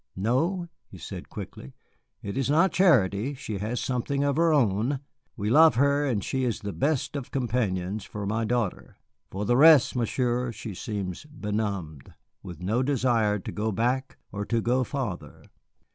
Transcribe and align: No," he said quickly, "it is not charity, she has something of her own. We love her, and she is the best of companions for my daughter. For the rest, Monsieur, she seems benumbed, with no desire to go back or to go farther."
No," 0.17 0.67
he 0.89 0.97
said 0.97 1.29
quickly, 1.29 1.75
"it 2.23 2.35
is 2.35 2.49
not 2.49 2.71
charity, 2.71 3.35
she 3.35 3.59
has 3.59 3.79
something 3.79 4.23
of 4.23 4.35
her 4.35 4.51
own. 4.51 4.99
We 5.37 5.51
love 5.51 5.75
her, 5.75 6.07
and 6.07 6.23
she 6.23 6.43
is 6.43 6.61
the 6.61 6.73
best 6.73 7.15
of 7.15 7.29
companions 7.29 8.03
for 8.03 8.25
my 8.25 8.43
daughter. 8.43 8.97
For 9.29 9.45
the 9.45 9.57
rest, 9.57 9.95
Monsieur, 9.95 10.51
she 10.51 10.73
seems 10.73 11.25
benumbed, 11.25 12.15
with 12.41 12.63
no 12.63 12.81
desire 12.81 13.37
to 13.37 13.51
go 13.51 13.71
back 13.71 14.17
or 14.31 14.43
to 14.43 14.59
go 14.59 14.83
farther." 14.83 15.43